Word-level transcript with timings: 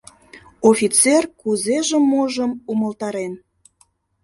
Офицер 0.69 1.23
кузежым-можым 1.39 2.51
умылтарен. 2.71 3.33